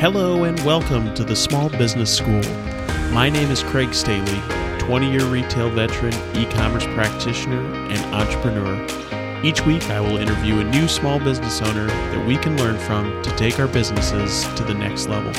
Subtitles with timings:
[0.00, 2.40] Hello and welcome to the Small Business School.
[3.10, 4.40] My name is Craig Staley,
[4.78, 7.60] 20 year retail veteran, e commerce practitioner,
[7.90, 9.44] and entrepreneur.
[9.44, 13.20] Each week, I will interview a new small business owner that we can learn from
[13.24, 15.32] to take our businesses to the next level.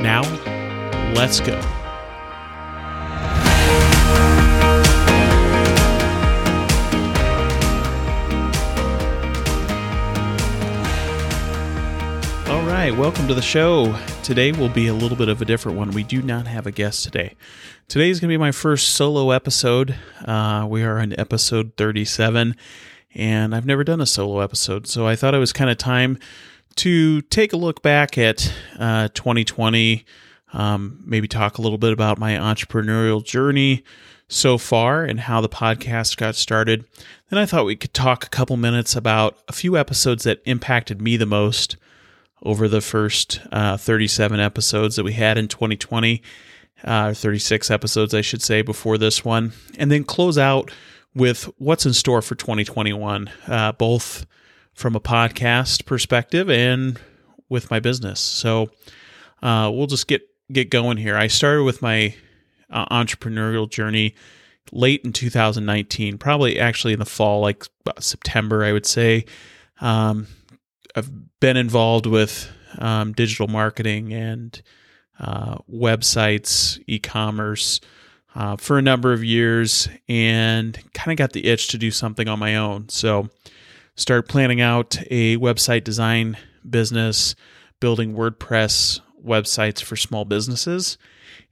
[0.00, 0.22] Now,
[1.14, 1.83] let's go.
[12.90, 13.98] Welcome to the show.
[14.22, 15.92] Today will be a little bit of a different one.
[15.92, 17.34] We do not have a guest today.
[17.88, 19.96] Today is going to be my first solo episode.
[20.22, 22.54] Uh, we are on episode 37,
[23.14, 26.18] and I've never done a solo episode, so I thought it was kind of time
[26.76, 30.04] to take a look back at uh, 2020,
[30.52, 33.82] um, maybe talk a little bit about my entrepreneurial journey
[34.28, 36.84] so far and how the podcast got started.
[37.30, 41.00] Then I thought we could talk a couple minutes about a few episodes that impacted
[41.00, 41.78] me the most
[42.42, 46.22] over the first uh, 37 episodes that we had in 2020,
[46.84, 50.70] uh, 36 episodes, I should say, before this one, and then close out
[51.14, 54.26] with what's in store for 2021, uh, both
[54.74, 57.00] from a podcast perspective and
[57.48, 58.20] with my business.
[58.20, 58.70] So
[59.42, 60.22] uh, we'll just get
[60.52, 61.16] get going here.
[61.16, 62.14] I started with my
[62.68, 64.14] uh, entrepreneurial journey
[64.72, 67.66] late in 2019, probably actually in the fall, like
[67.98, 69.24] September, I would say.
[69.80, 70.26] Um,
[70.94, 71.10] I've
[71.40, 74.60] been involved with um, digital marketing and
[75.18, 77.80] uh, websites, e-commerce
[78.34, 82.28] uh, for a number of years, and kind of got the itch to do something
[82.28, 82.88] on my own.
[82.88, 83.28] So,
[83.96, 86.36] started planning out a website design
[86.68, 87.36] business,
[87.80, 90.98] building WordPress websites for small businesses.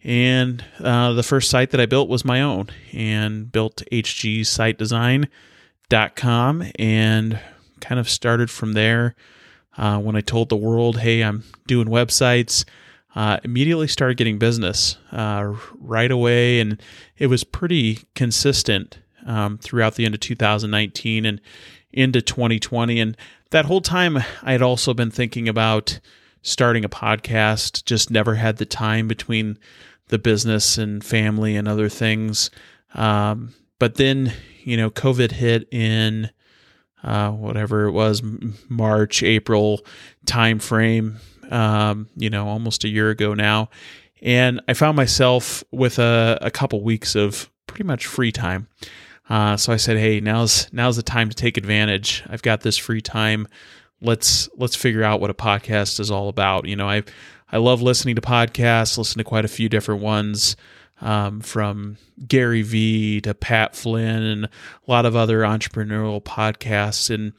[0.04, 7.40] And uh, the first site that I built was my own, and built hgsitedesign.com and
[7.82, 9.14] kind of started from there.
[9.76, 12.64] Uh, when I told the world, hey, I'm doing websites,
[13.14, 16.60] uh, immediately started getting business uh, right away.
[16.60, 16.80] And
[17.18, 21.40] it was pretty consistent um, throughout the end of 2019 and
[21.92, 23.00] into 2020.
[23.00, 23.16] And
[23.50, 26.00] that whole time, I had also been thinking about
[26.42, 29.58] starting a podcast, just never had the time between
[30.08, 32.50] the business and family and other things.
[32.94, 34.32] Um, but then,
[34.64, 36.30] you know, COVID hit in
[37.02, 38.22] uh, whatever it was,
[38.68, 39.84] March, April
[40.26, 41.18] time frame,
[41.50, 43.68] um, you know, almost a year ago now.
[44.20, 48.68] And I found myself with a, a couple weeks of pretty much free time.
[49.28, 52.22] Uh, so I said, "Hey, now's now's the time to take advantage.
[52.28, 53.48] I've got this free time.
[54.00, 57.02] Let's let's figure out what a podcast is all about." You know, I
[57.50, 58.98] I love listening to podcasts.
[58.98, 60.56] Listen to quite a few different ones
[61.02, 64.50] um, from Gary Vee to Pat Flynn and a
[64.86, 67.32] lot of other entrepreneurial podcasts, and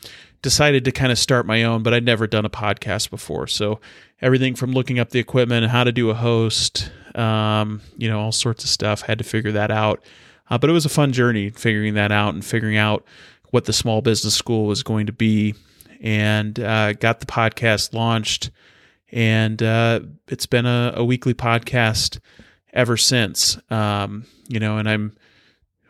[0.43, 1.81] decided to kind of start my own.
[1.81, 3.79] But I'd never done a podcast before, so
[4.21, 8.19] everything from looking up the equipment, and how to do a host, um, you know,
[8.19, 9.01] all sorts of stuff.
[9.01, 10.03] Had to figure that out.
[10.49, 13.05] Uh, but it was a fun journey figuring that out and figuring out
[13.51, 15.55] what the small business school was going to be,
[16.01, 18.51] and uh, got the podcast launched.
[19.11, 22.19] And uh, it's been a, a weekly podcast
[22.73, 23.57] ever since.
[23.69, 25.15] Um, you know, and I'm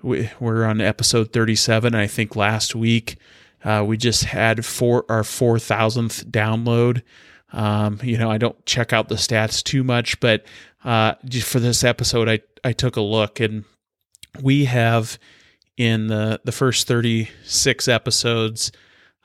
[0.01, 1.95] we, are on episode 37.
[1.95, 3.17] I think last week
[3.63, 7.01] uh, we just had four our four thousandth download.
[7.51, 10.45] Um, you know, I don't check out the stats too much, but
[10.83, 13.63] uh, just for this episode, I I took a look and
[14.41, 15.17] we have
[15.77, 18.71] in the the first 36 episodes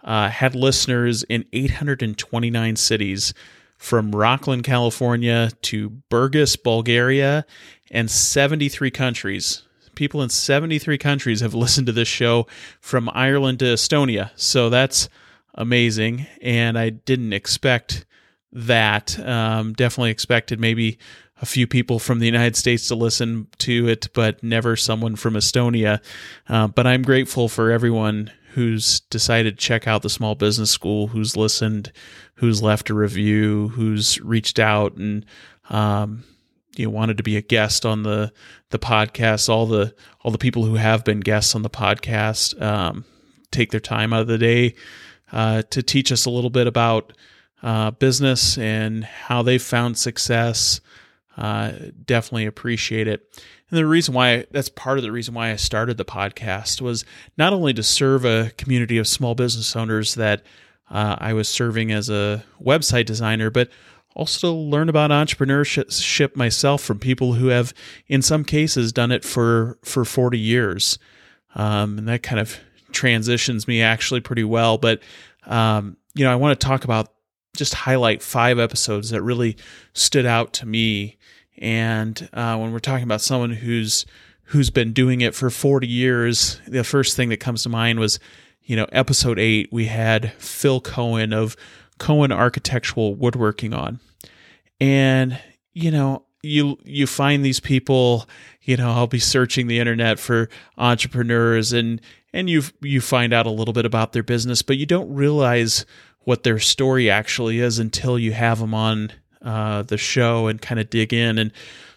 [0.04, 3.34] uh, had listeners in 829 cities
[3.78, 7.46] from Rocklin, California to Burgas, Bulgaria,
[7.90, 9.62] and 73 countries.
[9.94, 12.46] People in 73 countries have listened to this show
[12.80, 14.30] from Ireland to Estonia.
[14.36, 15.08] So that's
[15.54, 16.26] amazing.
[16.42, 18.04] And I didn't expect
[18.52, 19.18] that.
[19.20, 20.98] Um, definitely expected maybe
[21.40, 25.34] a few people from the United States to listen to it, but never someone from
[25.34, 26.00] Estonia.
[26.48, 31.06] Uh, but I'm grateful for everyone who's decided to check out the small business school,
[31.06, 31.92] who's listened,
[32.34, 35.24] who's left a review, who's reached out and
[35.70, 36.24] um,
[36.74, 38.32] you know, wanted to be a guest on the
[38.70, 39.48] the podcast.
[39.48, 43.04] All the all the people who have been guests on the podcast um,
[43.52, 44.74] take their time out of the day
[45.30, 47.12] uh, to teach us a little bit about
[47.62, 50.80] uh, business and how they found success.
[51.38, 51.72] Uh,
[52.04, 53.22] definitely appreciate it.
[53.70, 57.04] And the reason why that's part of the reason why I started the podcast was
[57.36, 60.42] not only to serve a community of small business owners that
[60.90, 63.70] uh, I was serving as a website designer, but
[64.16, 67.72] also to learn about entrepreneurship myself from people who have,
[68.08, 70.98] in some cases, done it for for 40 years.
[71.54, 72.58] Um, and that kind of
[72.90, 74.76] transitions me actually pretty well.
[74.76, 75.02] But
[75.46, 77.12] um, you know, I want to talk about
[77.56, 79.56] just highlight five episodes that really
[79.92, 81.18] stood out to me.
[81.58, 84.06] And uh, when we're talking about someone who's
[84.44, 88.18] who's been doing it for 40 years, the first thing that comes to mind was,
[88.62, 91.54] you know, episode eight, we had Phil Cohen of
[91.98, 94.00] Cohen Architectural Woodworking on.
[94.80, 95.38] And,
[95.74, 98.28] you know, you you find these people,
[98.62, 102.00] you know, I'll be searching the internet for entrepreneurs and
[102.32, 105.84] and you you find out a little bit about their business, but you don't realize
[106.28, 109.10] what their story actually is until you have them on
[109.40, 111.38] uh, the show and kind of dig in.
[111.38, 111.50] And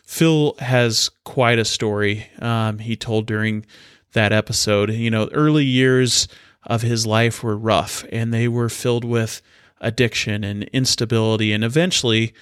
[0.05, 3.65] Phil has quite a story um, he told during
[4.13, 4.89] that episode.
[4.89, 6.29] You know, early years
[6.63, 9.41] of his life were rough and they were filled with
[9.81, 11.51] addiction and instability.
[11.51, 12.33] And eventually,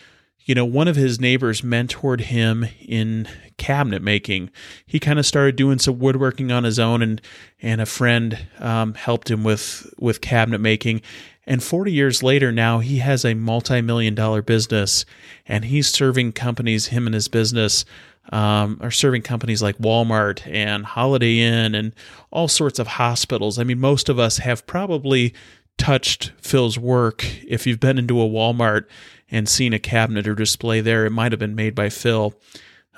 [0.45, 3.27] you know, one of his neighbors mentored him in
[3.57, 4.49] cabinet making.
[4.85, 7.21] He kind of started doing some woodworking on his own, and
[7.61, 11.01] and a friend um, helped him with with cabinet making.
[11.45, 15.05] And 40 years later, now he has a multi million dollar business,
[15.47, 16.87] and he's serving companies.
[16.87, 17.85] Him and his business
[18.31, 21.93] um, are serving companies like Walmart and Holiday Inn and
[22.31, 23.57] all sorts of hospitals.
[23.57, 25.33] I mean, most of us have probably
[25.77, 28.85] touched Phil's work if you've been into a Walmart
[29.31, 31.05] and seen a cabinet or display there.
[31.05, 32.33] It might have been made by Phil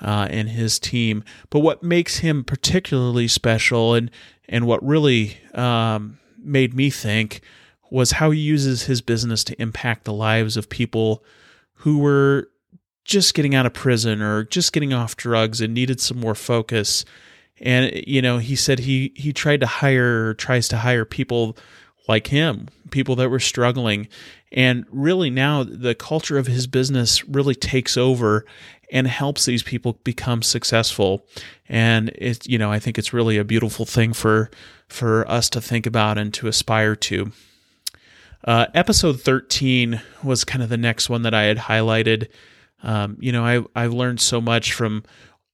[0.00, 1.24] uh, and his team.
[1.50, 4.10] But what makes him particularly special and
[4.48, 7.40] and what really um, made me think
[7.90, 11.22] was how he uses his business to impact the lives of people
[11.74, 12.48] who were
[13.04, 17.04] just getting out of prison or just getting off drugs and needed some more focus.
[17.60, 21.56] And you know, he said he he tried to hire tries to hire people
[22.08, 24.08] like him, people that were struggling.
[24.50, 28.44] And really now the culture of his business really takes over
[28.90, 31.24] and helps these people become successful.
[31.68, 34.50] And it, you know, I think it's really a beautiful thing for
[34.88, 37.32] for us to think about and to aspire to.
[38.44, 42.28] Uh, episode 13 was kind of the next one that I had highlighted.
[42.82, 45.04] Um, you know, I I've learned so much from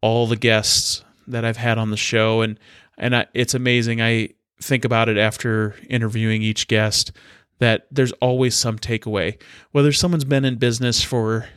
[0.01, 2.59] all the guests that I've had on the show, and
[2.97, 4.01] and I, it's amazing.
[4.01, 4.31] I
[4.61, 7.13] think about it after interviewing each guest
[7.59, 9.41] that there's always some takeaway.
[9.73, 11.49] Whether someone's been in business for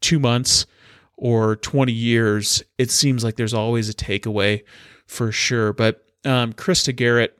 [0.00, 0.66] two months
[1.16, 4.62] or 20 years, it seems like there's always a takeaway
[5.06, 5.72] for sure.
[5.72, 7.36] But um, Krista Garrett,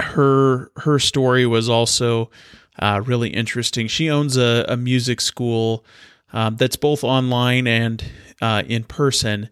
[0.00, 2.30] her her story was also
[2.78, 3.86] uh, really interesting.
[3.86, 5.84] She owns a, a music school
[6.32, 8.04] um, that's both online and
[8.42, 9.48] uh, in person,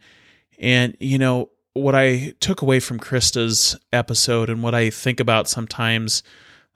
[0.59, 5.48] and you know what I took away from Krista's episode and what I think about
[5.48, 6.22] sometimes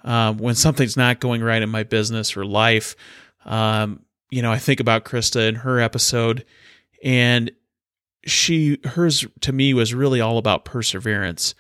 [0.04, 2.96] um, when something's not going right in my business or life.
[3.44, 4.00] Um,
[4.30, 6.44] you know, I think about Krista and her episode,
[7.02, 7.50] and
[8.24, 11.54] she hers to me was really all about perseverance.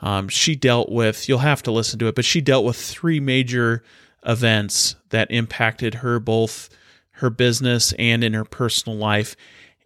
[0.00, 3.20] Um, she dealt with you'll have to listen to it, but she dealt with three
[3.20, 3.82] major
[4.24, 6.68] events that impacted her both
[7.16, 9.36] her business and in her personal life.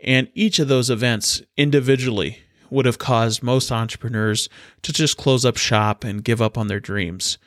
[0.02, 2.40] And each of those events individually
[2.70, 4.48] would have caused most entrepreneurs
[4.82, 7.38] to just close up shop and give up on their dreams.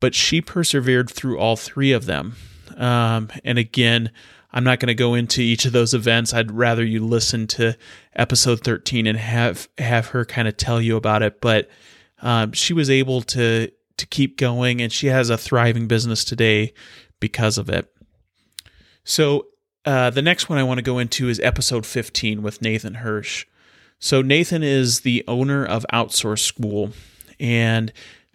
[0.00, 2.36] But she persevered through all three of them.
[2.76, 4.10] Um, and again,
[4.52, 6.34] I'm not going to go into each of those events.
[6.34, 7.76] I'd rather you listen to
[8.16, 11.40] episode 13 and have have her kind of tell you about it.
[11.40, 11.68] But
[12.22, 16.72] um, she was able to to keep going, and she has a thriving business today
[17.20, 17.92] because of it.
[19.04, 19.46] So
[19.84, 23.46] uh, the next one I want to go into is episode 15 with Nathan Hirsch.
[24.00, 26.92] So, Nathan is the owner of Outsource School,
[27.38, 27.92] and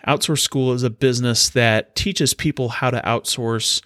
[0.08, 3.82] Outsource School is a business that teaches people how to outsource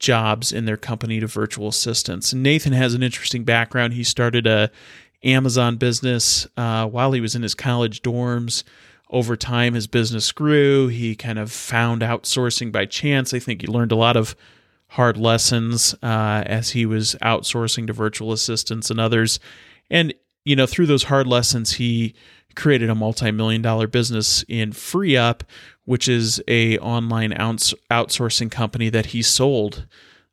[0.00, 2.34] jobs in their company to virtual assistants.
[2.34, 3.94] Nathan has an interesting background.
[3.94, 4.70] He started a
[5.22, 8.64] Amazon business uh, while he was in his college dorms.
[9.08, 10.88] Over time, his business grew.
[10.88, 13.32] He kind of found outsourcing by chance.
[13.32, 14.34] I think he learned a lot of
[14.88, 19.38] hard lessons uh, as he was outsourcing to virtual assistants and others.
[19.88, 20.12] And
[20.44, 22.14] you know, through those hard lessons, he
[22.54, 25.42] created a multi-million dollar business in FreeUp,
[25.84, 29.86] which is a online outs- outsourcing company that he sold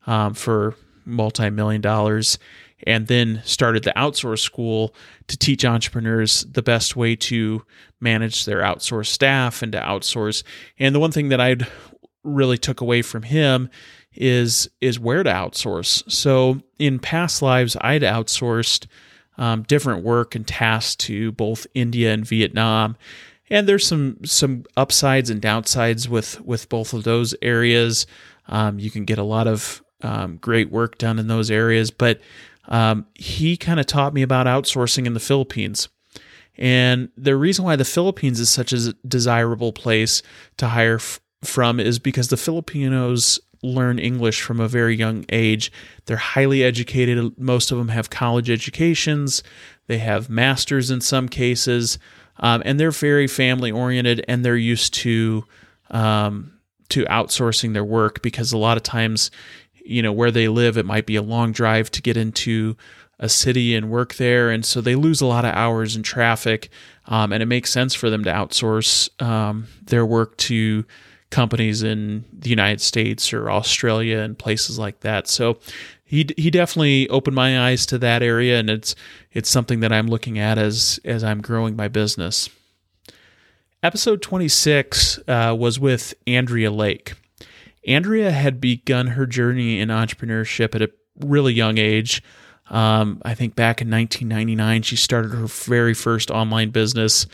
[0.07, 0.75] um, for
[1.05, 2.37] multi-million dollars
[2.83, 4.93] and then started the outsource school
[5.27, 7.63] to teach entrepreneurs the best way to
[7.99, 10.43] manage their outsourced staff and to outsource.
[10.77, 11.67] And the one thing that i'd
[12.23, 13.69] really took away from him
[14.13, 16.09] is is where to outsource.
[16.11, 18.87] So in past lives i'd outsourced
[19.39, 22.95] um, different work and tasks to both India and Vietnam.
[23.49, 28.05] And there's some some upsides and downsides with with both of those areas.
[28.47, 32.21] Um, you can get a lot of um, great work done in those areas, but
[32.67, 35.89] um, he kind of taught me about outsourcing in the Philippines.
[36.57, 40.21] And the reason why the Philippines is such a desirable place
[40.57, 45.71] to hire f- from is because the Filipinos learn English from a very young age.
[46.05, 47.37] They're highly educated.
[47.37, 49.43] Most of them have college educations.
[49.87, 51.97] They have masters in some cases,
[52.37, 55.45] um, and they're very family oriented, and they're used to
[55.89, 56.53] um,
[56.89, 59.31] to outsourcing their work because a lot of times,
[59.73, 62.77] you know, where they live, it might be a long drive to get into
[63.19, 66.69] a city and work there, and so they lose a lot of hours in traffic.
[67.07, 70.85] Um, and it makes sense for them to outsource um, their work to
[71.31, 75.27] companies in the United States or Australia and places like that.
[75.27, 75.59] So
[76.03, 78.95] he he definitely opened my eyes to that area, and it's
[79.31, 82.49] it's something that I'm looking at as as I'm growing my business.
[83.81, 87.13] Episode 26 uh, was with Andrea Lake.
[87.87, 92.21] Andrea had begun her journey in entrepreneurship at a really young age.
[92.69, 97.25] Um, I think back in 1999, she started her very first online business,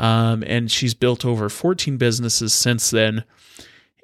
[0.00, 3.22] um, and she's built over 14 businesses since then.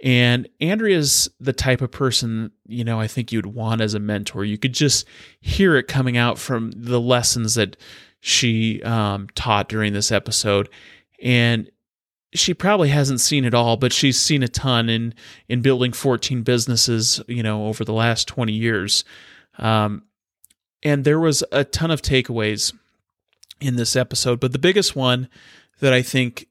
[0.05, 4.45] And Andrea's the type of person, you know, I think you'd want as a mentor.
[4.45, 5.07] You could just
[5.41, 7.79] hear it coming out from the lessons that
[8.21, 10.69] she um, taught during this episode.
[11.23, 11.71] And
[12.35, 15.15] she probably hasn't seen it all, but she's seen a ton in
[15.49, 19.03] in building 14 businesses, you know, over the last 20 years.
[19.59, 20.03] Um,
[20.83, 22.75] and there was a ton of takeaways
[23.63, 25.31] in this episode, but the biggest one
[25.81, 26.47] that I think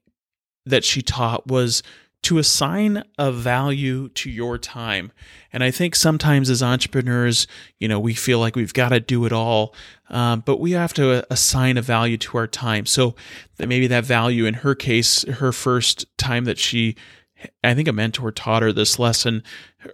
[0.64, 1.82] that she taught was
[2.22, 5.12] to assign a value to your time.
[5.52, 7.46] And I think sometimes as entrepreneurs,
[7.78, 9.74] you know, we feel like we've got to do it all,
[10.10, 12.84] um, but we have to assign a value to our time.
[12.84, 13.14] So
[13.58, 16.96] that maybe that value in her case, her first time that she,
[17.62, 19.42] I think a mentor taught her this lesson.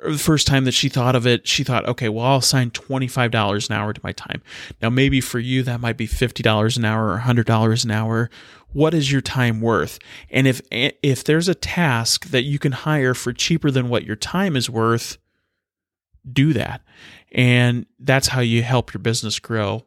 [0.05, 3.69] The first time that she thought of it, she thought, okay, well, I'll assign $25
[3.69, 4.43] an hour to my time.
[4.81, 8.31] Now, maybe for you, that might be $50 an hour or $100 an hour
[8.73, 9.99] what is your time worth
[10.31, 14.17] and if if there's a task that you can hire for cheaper than what your
[14.17, 15.19] time is worth
[16.31, 16.83] do that
[17.33, 19.85] and that's how you help your business grow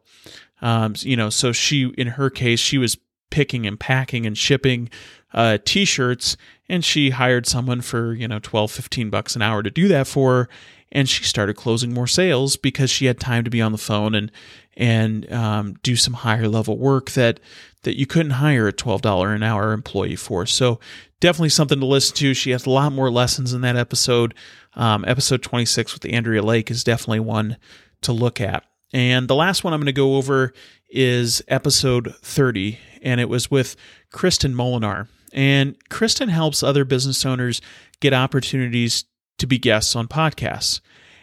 [0.62, 2.96] um, you know so she in her case she was
[3.30, 4.88] picking and packing and shipping
[5.34, 6.36] uh, t-shirts
[6.68, 10.06] and she hired someone for you know 12 15 bucks an hour to do that
[10.06, 10.48] for her
[10.92, 14.14] and she started closing more sales because she had time to be on the phone
[14.14, 14.30] and
[14.76, 17.40] and um, do some higher level work that
[17.82, 20.46] that you couldn't hire a twelve dollar an hour employee for.
[20.46, 20.78] So
[21.20, 22.34] definitely something to listen to.
[22.34, 24.34] She has a lot more lessons in that episode.
[24.74, 27.56] Um, episode twenty six with Andrea Lake is definitely one
[28.02, 28.64] to look at.
[28.92, 30.52] And the last one I'm going to go over
[30.88, 33.74] is episode 30, and it was with
[34.12, 35.08] Kristin Molenaar.
[35.36, 37.60] And Kristin helps other business owners
[38.00, 39.04] get opportunities
[39.38, 40.80] to be guests on podcasts.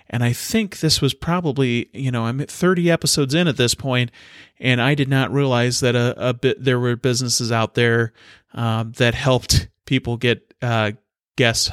[0.09, 4.11] And I think this was probably, you know, I'm 30 episodes in at this point,
[4.59, 8.13] and I did not realize that a, a bit there were businesses out there
[8.53, 10.91] um, that helped people get uh,
[11.35, 11.71] guests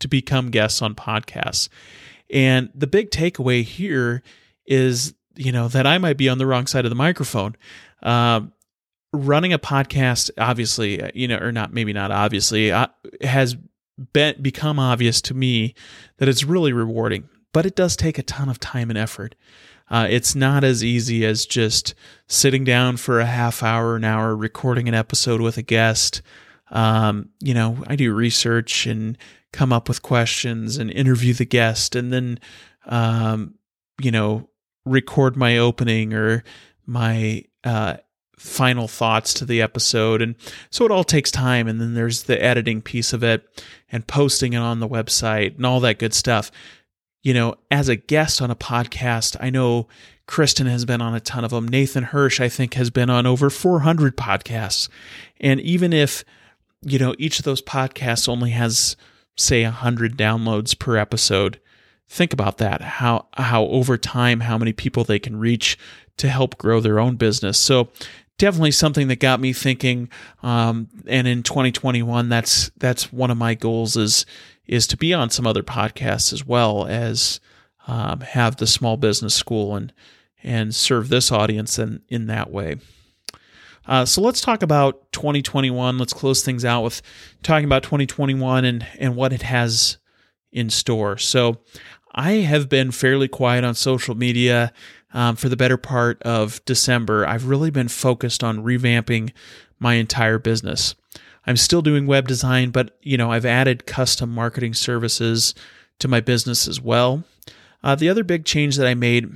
[0.00, 1.70] to become guests on podcasts.
[2.30, 4.22] And the big takeaway here
[4.66, 7.56] is, you know, that I might be on the wrong side of the microphone.
[8.02, 8.52] Um,
[9.12, 12.88] running a podcast, obviously, you know, or not, maybe not obviously, uh,
[13.22, 13.56] has
[14.12, 15.74] been, become obvious to me
[16.18, 19.34] that it's really rewarding, but it does take a ton of time and effort.
[19.90, 21.94] Uh, it's not as easy as just
[22.26, 26.20] sitting down for a half hour, an hour, recording an episode with a guest.
[26.70, 29.16] Um, you know, I do research and
[29.52, 32.38] come up with questions and interview the guest, and then,
[32.84, 33.54] um,
[33.98, 34.50] you know,
[34.84, 36.44] record my opening or
[36.84, 37.96] my uh,
[38.38, 40.22] final thoughts to the episode.
[40.22, 40.34] And
[40.70, 41.68] so it all takes time.
[41.68, 43.46] And then there's the editing piece of it
[43.90, 46.50] and posting it on the website and all that good stuff.
[47.22, 49.88] You know, as a guest on a podcast, I know
[50.26, 51.66] Kristin has been on a ton of them.
[51.66, 54.88] Nathan Hirsch, I think, has been on over 400 podcasts.
[55.40, 56.24] And even if,
[56.82, 58.96] you know, each of those podcasts only has,
[59.36, 61.58] say, 100 downloads per episode,
[62.08, 65.78] think about that how how over time how many people they can reach
[66.16, 67.88] to help grow their own business so
[68.38, 70.08] definitely something that got me thinking.
[70.42, 74.24] Um, and in 2021, that's that's one of my goals is
[74.66, 77.40] is to be on some other podcasts as well as
[77.86, 79.92] um, have the small business school and
[80.42, 82.76] and serve this audience in in that way.
[83.86, 85.96] Uh, so let's talk about 2021.
[85.96, 87.00] Let's close things out with
[87.42, 89.98] talking about 2021 and and what it has
[90.52, 91.18] in store.
[91.18, 91.58] So
[92.14, 94.72] I have been fairly quiet on social media
[95.12, 99.32] um, for the better part of December, I've really been focused on revamping
[99.78, 100.94] my entire business.
[101.46, 105.54] I'm still doing web design, but you know I've added custom marketing services
[105.98, 107.24] to my business as well.
[107.82, 109.30] Uh, the other big change that I made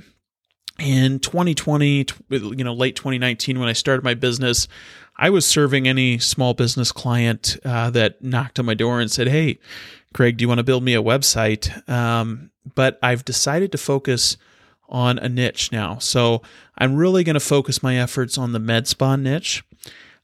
[0.79, 4.67] in 2020, you know, late 2019, when I started my business,
[5.15, 9.27] I was serving any small business client uh, that knocked on my door and said,
[9.27, 9.59] Hey,
[10.13, 11.87] Craig, do you want to build me a website?
[11.89, 14.37] Um, but I've decided to focus
[14.89, 15.97] on a niche now.
[15.97, 16.41] So
[16.77, 19.63] I'm really going to focus my efforts on the med spa niche.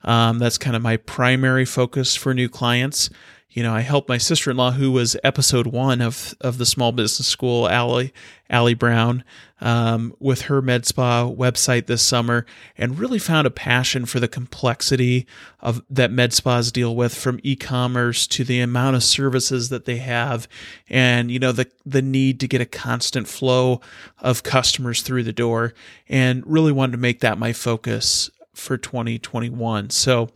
[0.04, 3.10] Um, that's kind of my primary focus for new clients
[3.52, 6.68] you know, I helped my sister in law, who was episode one of of the
[6.68, 8.14] Small Business School, Allie
[8.48, 9.24] Allie Brown,
[9.60, 12.46] um, with her med spa website this summer,
[12.78, 15.26] and really found a passion for the complexity
[15.62, 19.98] of that med spas deal with, from e-commerce to the amount of services that they
[19.98, 20.48] have,
[20.88, 23.82] and you know the the need to get a constant flow
[24.20, 25.74] of customers through the door,
[26.08, 28.30] and really wanted to make that my focus
[28.60, 29.90] for 2021.
[29.90, 30.30] So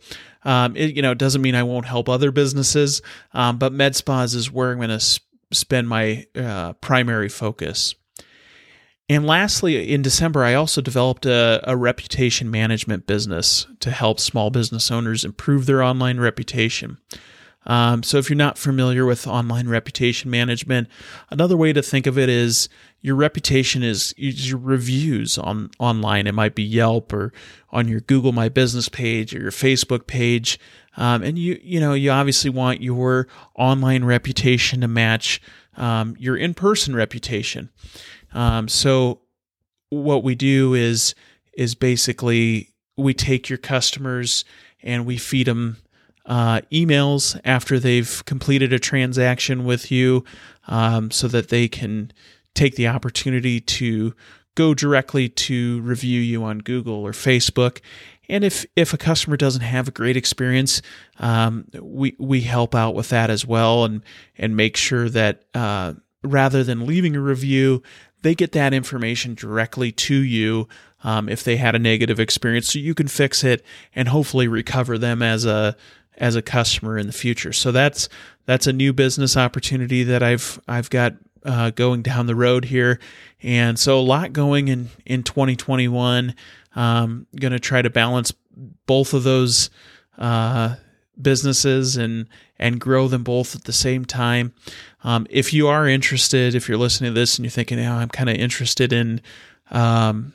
[0.44, 3.02] um, it, you know, it doesn't mean I won't help other businesses,
[3.32, 7.94] um, but med spas is where I'm going to sp- spend my uh, primary focus.
[9.08, 14.48] And lastly, in December, I also developed a, a, reputation management business to help small
[14.48, 16.96] business owners improve their online reputation.
[17.66, 20.88] Um, so, if you're not familiar with online reputation management,
[21.30, 22.68] another way to think of it is
[23.00, 26.26] your reputation is, is your reviews on online.
[26.26, 27.32] It might be Yelp or
[27.70, 30.58] on your Google My Business page or your Facebook page.
[30.96, 35.40] Um, and you you know you obviously want your online reputation to match
[35.76, 37.70] um, your in person reputation.
[38.32, 39.20] Um, so
[39.90, 41.14] what we do is
[41.56, 44.44] is basically we take your customers
[44.82, 45.78] and we feed them
[46.26, 50.24] uh, emails after they've completed a transaction with you
[50.68, 52.12] um, so that they can
[52.54, 54.14] take the opportunity to
[54.54, 57.80] go directly to review you on Google or Facebook.
[58.28, 60.80] And if, if a customer doesn't have a great experience,
[61.18, 64.02] um, we, we help out with that as well and,
[64.38, 67.82] and make sure that uh, rather than leaving a review,
[68.22, 70.66] they get that information directly to you
[71.02, 73.62] um, if they had a negative experience so you can fix it
[73.94, 75.76] and hopefully recover them as a
[76.18, 77.52] as a customer in the future.
[77.52, 78.08] So that's
[78.46, 82.98] that's a new business opportunity that I've I've got uh, going down the road here,
[83.42, 86.34] and so a lot going in in 2021.
[86.76, 88.32] Um, going to try to balance
[88.86, 89.70] both of those
[90.18, 90.76] uh,
[91.20, 94.52] businesses and and grow them both at the same time.
[95.02, 98.08] Um, if you are interested, if you're listening to this and you're thinking, oh, I'm
[98.08, 99.20] kind of interested in
[99.70, 100.32] um,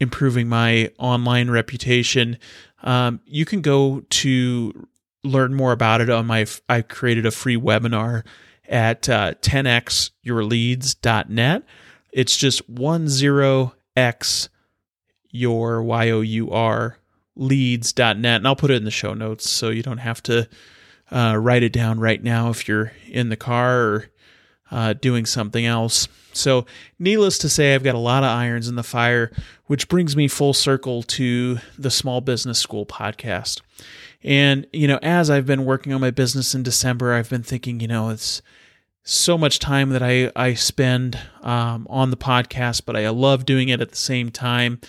[0.00, 2.38] improving my online reputation,
[2.82, 4.88] um, you can go to
[5.24, 6.46] learn more about it on my.
[6.68, 8.24] I created a free webinar
[8.68, 11.62] at uh, 10xyourleads.net.
[12.12, 14.48] It's just 10x
[15.30, 16.98] your Y O U R
[17.36, 18.24] leads.net.
[18.24, 20.46] And I'll put it in the show notes so you don't have to
[21.10, 24.10] uh, write it down right now if you're in the car or
[24.70, 26.08] uh, doing something else.
[26.32, 26.66] So,
[26.98, 29.32] needless to say, I've got a lot of irons in the fire,
[29.66, 33.60] which brings me full circle to the Small Business School podcast.
[34.22, 37.80] And, you know, as I've been working on my business in December, I've been thinking,
[37.80, 38.42] you know, it's
[39.04, 43.68] so much time that I, I spend um, on the podcast, but I love doing
[43.70, 44.80] it at the same time.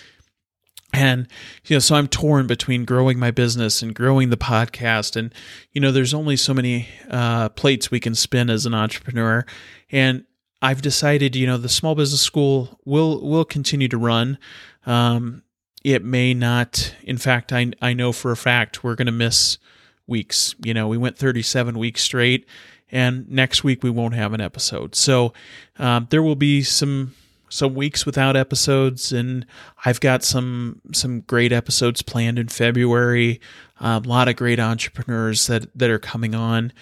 [0.92, 1.28] And,
[1.66, 5.16] you know, so I'm torn between growing my business and growing the podcast.
[5.16, 5.32] And,
[5.72, 9.44] you know, there's only so many uh, plates we can spin as an entrepreneur.
[9.92, 10.24] And
[10.60, 14.38] I've decided, you know, the small business school will, will continue to run.
[14.84, 15.42] Um,
[15.84, 19.58] it may not, in fact, I, I know for a fact we're going to miss
[20.06, 20.54] weeks.
[20.62, 22.46] You know, we went 37 weeks straight
[22.92, 24.94] and next week we won't have an episode.
[24.94, 25.32] So
[25.78, 27.14] um, there will be some
[27.50, 29.44] some weeks without episodes, and
[29.84, 33.40] I've got some some great episodes planned in February.
[33.80, 36.72] Um, a lot of great entrepreneurs that that are coming on.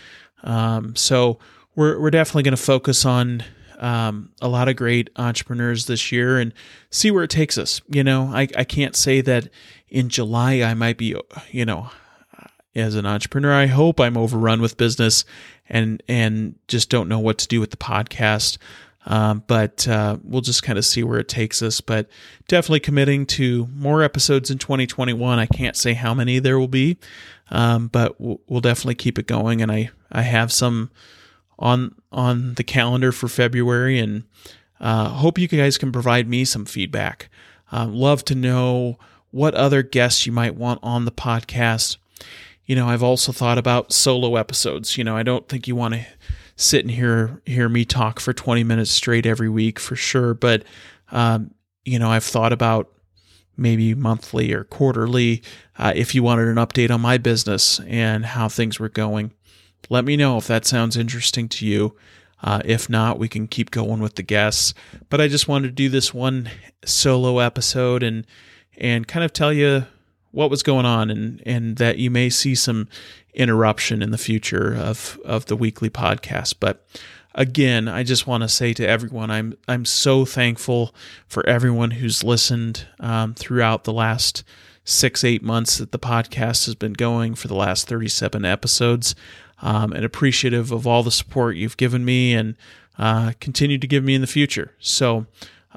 [0.44, 1.38] Um, so
[1.74, 3.42] we're we're definitely going to focus on
[3.78, 6.52] um, a lot of great entrepreneurs this year and
[6.90, 7.80] see where it takes us.
[7.88, 9.48] You know, I I can't say that
[9.88, 11.16] in July I might be
[11.50, 11.90] you know
[12.74, 13.52] as an entrepreneur.
[13.52, 15.24] I hope I'm overrun with business
[15.68, 18.58] and and just don't know what to do with the podcast.
[19.08, 21.80] Um, but uh, we'll just kind of see where it takes us.
[21.80, 22.08] But
[22.46, 25.38] definitely committing to more episodes in 2021.
[25.38, 26.98] I can't say how many there will be,
[27.50, 29.62] um, but we'll, we'll, definitely keep it going.
[29.62, 30.90] And I I have some
[31.58, 34.24] on on the calendar for February, and
[34.78, 37.30] uh, hope you guys can provide me some feedback.
[37.72, 38.98] Uh, love to know
[39.30, 41.96] what other guests you might want on the podcast
[42.68, 44.98] you know, I've also thought about solo episodes.
[44.98, 46.04] You know, I don't think you want to
[46.58, 50.64] sit and hear hear me talk for 20 minutes straight every week for sure, but
[51.10, 51.52] um,
[51.86, 52.92] you know, I've thought about
[53.56, 55.42] maybe monthly or quarterly
[55.78, 59.32] uh, if you wanted an update on my business and how things were going.
[59.88, 61.96] Let me know if that sounds interesting to you.
[62.42, 64.74] Uh, if not, we can keep going with the guests.
[65.08, 66.50] But I just wanted to do this one
[66.84, 68.26] solo episode and
[68.76, 69.86] and kind of tell you
[70.38, 72.86] what was going on and and that you may see some
[73.34, 76.54] interruption in the future of of the weekly podcast.
[76.60, 76.86] But
[77.34, 80.94] again, I just want to say to everyone, I'm I'm so thankful
[81.26, 84.44] for everyone who's listened um, throughout the last
[84.84, 89.16] six eight months that the podcast has been going for the last 37 episodes
[89.60, 92.54] um, and appreciative of all the support you've given me and
[92.96, 94.72] uh, continue to give me in the future.
[94.78, 95.26] So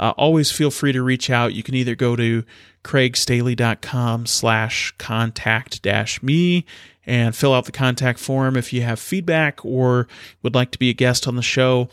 [0.01, 1.53] uh, always feel free to reach out.
[1.53, 2.43] You can either go to
[2.83, 6.65] craigstaley.com slash contact dash me
[7.05, 10.07] and fill out the contact form if you have feedback or
[10.41, 11.87] would like to be a guest on the show.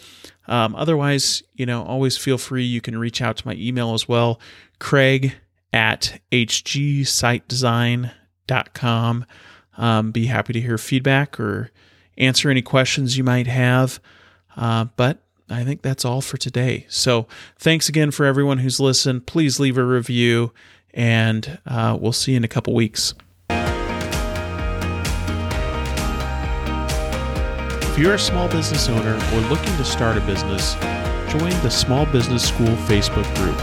[0.47, 2.64] Um, otherwise, you know, always feel free.
[2.64, 4.40] You can reach out to my email as well,
[4.79, 5.35] craig
[5.75, 9.27] at hgsitedesign.com.
[9.77, 11.71] Um, be happy to hear feedback or
[12.16, 14.01] answer any questions you might have.
[14.57, 16.87] Uh, but I think that's all for today.
[16.88, 17.26] So
[17.58, 19.26] thanks again for everyone who's listened.
[19.26, 20.52] Please leave a review,
[20.92, 23.14] and uh, we'll see you in a couple weeks.
[27.98, 30.74] If you're a small business owner or looking to start a business,
[31.32, 33.58] join the Small Business School Facebook group.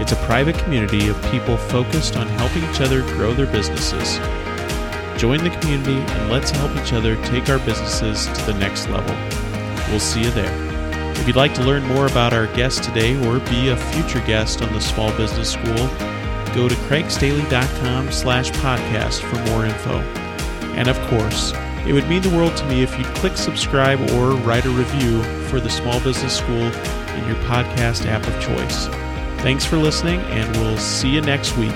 [0.00, 4.18] It's a private community of people focused on helping each other grow their businesses.
[5.16, 9.14] Join the community and let's help each other take our businesses to the next level.
[9.90, 10.67] We'll see you there.
[11.18, 14.62] If you'd like to learn more about our guest today or be a future guest
[14.62, 15.88] on the Small Business School,
[16.54, 19.98] go to craigstaley.com slash podcast for more info.
[20.74, 21.52] And of course,
[21.86, 25.22] it would mean the world to me if you'd click subscribe or write a review
[25.48, 28.86] for the Small Business School in your podcast app of choice.
[29.42, 31.74] Thanks for listening, and we'll see you next week.